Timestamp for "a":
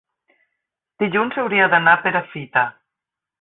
1.99-2.01